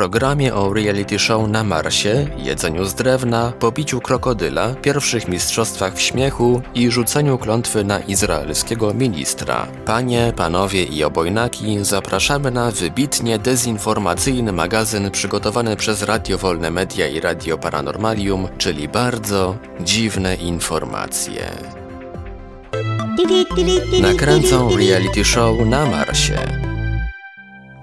[0.00, 6.62] Programie o reality show na Marsie, jedzeniu z drewna, pobiciu krokodyla, pierwszych mistrzostwach w śmiechu
[6.74, 9.66] i rzuceniu klątwy na izraelskiego ministra.
[9.84, 17.20] Panie, panowie i obojnaki, zapraszamy na wybitnie dezinformacyjny magazyn przygotowany przez Radio Wolne Media i
[17.20, 21.50] Radio Paranormalium, czyli bardzo dziwne informacje.
[24.02, 26.69] Nakręcą reality show na Marsie.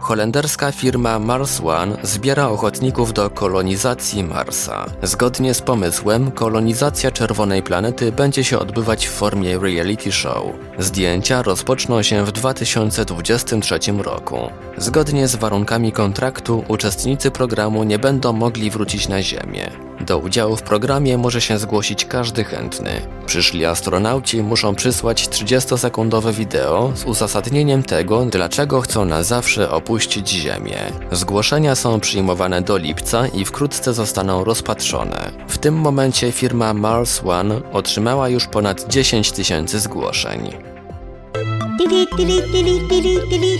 [0.00, 4.86] Holenderska firma Mars One zbiera ochotników do kolonizacji Marsa.
[5.02, 10.44] Zgodnie z pomysłem, kolonizacja czerwonej planety będzie się odbywać w formie reality show.
[10.78, 14.50] Zdjęcia rozpoczną się w 2023 roku.
[14.76, 19.89] Zgodnie z warunkami kontraktu, uczestnicy programu nie będą mogli wrócić na Ziemię.
[20.00, 22.90] Do udziału w programie może się zgłosić każdy chętny.
[23.26, 30.78] Przyszli astronauci muszą przysłać 30-sekundowe wideo z uzasadnieniem tego, dlaczego chcą na zawsze opuścić Ziemię.
[31.12, 35.30] Zgłoszenia są przyjmowane do lipca i wkrótce zostaną rozpatrzone.
[35.48, 40.52] W tym momencie firma Mars One otrzymała już ponad 10 tysięcy zgłoszeń.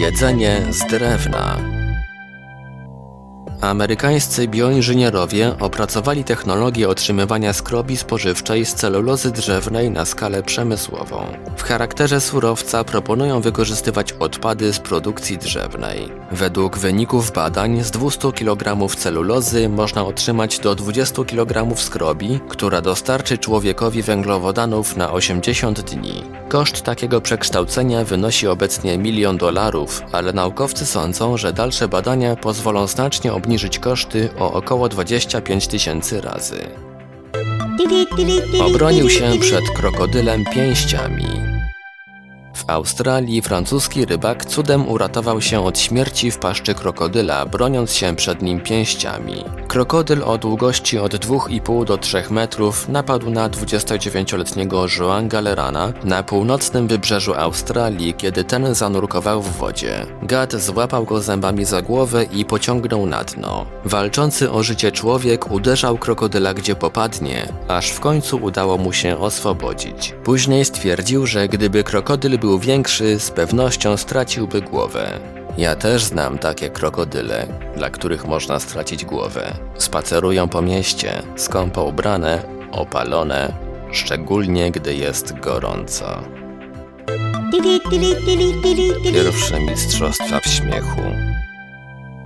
[0.00, 1.73] Jedzenie z drewna.
[3.64, 11.26] Amerykańscy bioinżynierowie opracowali technologię otrzymywania skrobi spożywczej z celulozy drzewnej na skalę przemysłową.
[11.56, 16.12] W charakterze surowca proponują wykorzystywać odpady z produkcji drzewnej.
[16.32, 23.38] Według wyników badań z 200 kg celulozy można otrzymać do 20 kg skrobi, która dostarczy
[23.38, 26.24] człowiekowi węglowodanów na 80 dni.
[26.48, 33.32] Koszt takiego przekształcenia wynosi obecnie milion dolarów, ale naukowcy sądzą, że dalsze badania pozwolą znacznie
[33.32, 36.66] obniżyć koszty o około 25 tysięcy razy.
[38.60, 41.53] Obronił się przed krokodylem pięściami.
[42.64, 48.42] W Australii francuski rybak cudem uratował się od śmierci w paszczy krokodyla, broniąc się przed
[48.42, 49.44] nim pięściami.
[49.68, 56.88] Krokodyl o długości od 2,5 do 3 metrów napadł na 29-letniego Joan Galerana na północnym
[56.88, 60.06] wybrzeżu Australii, kiedy ten zanurkował w wodzie.
[60.22, 63.66] Gad złapał go zębami za głowę i pociągnął na dno.
[63.84, 70.14] Walczący o życie człowiek uderzał krokodyla gdzie popadnie, aż w końcu udało mu się oswobodzić.
[70.24, 75.20] Później stwierdził, że gdyby krokodyl był większy, z pewnością straciłby głowę.
[75.58, 79.54] Ja też znam takie krokodyle, dla których można stracić głowę.
[79.78, 83.52] Spacerują po mieście, skąpo ubrane, opalone,
[83.92, 86.22] szczególnie gdy jest gorąco.
[89.12, 91.33] Pierwsze mistrzostwa w śmiechu.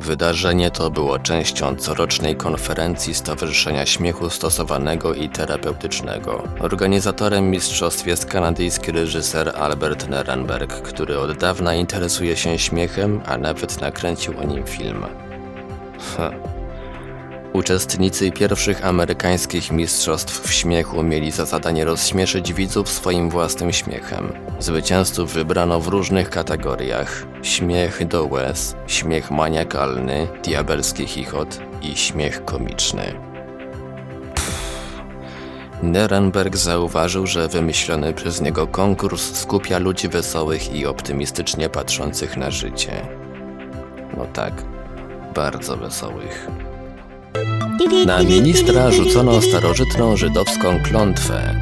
[0.00, 6.42] Wydarzenie to było częścią corocznej konferencji Stowarzyszenia Śmiechu Stosowanego i Terapeutycznego.
[6.60, 13.80] Organizatorem mistrzostw jest kanadyjski reżyser Albert Nerenberg, który od dawna interesuje się śmiechem, a nawet
[13.80, 15.04] nakręcił o nim film.
[17.52, 24.32] Uczestnicy pierwszych amerykańskich mistrzostw w śmiechu mieli za zadanie rozśmieszyć widzów swoim własnym śmiechem.
[24.58, 33.14] Zwycięzców wybrano w różnych kategoriach: śmiech do łez, śmiech maniakalny, diabelski chichot i śmiech komiczny.
[35.82, 43.06] Nerenberg zauważył, że wymyślony przez niego konkurs skupia ludzi wesołych i optymistycznie patrzących na życie.
[44.16, 44.52] No tak,
[45.34, 46.69] bardzo wesołych.
[48.06, 51.54] Na ministra rzucono starożytną żydowską klątwę.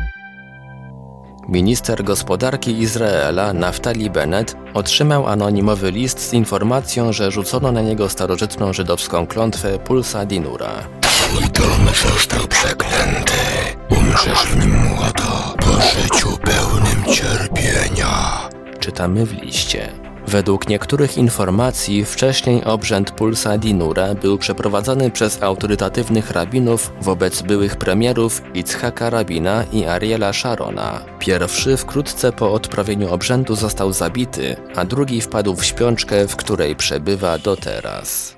[1.48, 8.72] Minister gospodarki Izraela Naftali Bennett otrzymał anonimowy list z informacją, że rzucono na niego starożytną
[8.72, 10.70] żydowską klątwę Pulsa Dinura.
[11.00, 13.32] Twój dom został przeklęty.
[13.90, 18.48] Umrzesz w nim młodo, po życiu pełnym cierpienia.
[18.80, 19.67] Czytamy w liście.
[20.28, 28.42] Według niektórych informacji wcześniej obrzęd Pulsa Dinura był przeprowadzany przez autorytatywnych rabinów wobec byłych premierów
[28.54, 31.00] Itzhaka Rabina i Ariela Sharona.
[31.18, 37.38] Pierwszy wkrótce po odprawieniu obrzędu został zabity, a drugi wpadł w śpiączkę, w której przebywa
[37.38, 38.37] do teraz.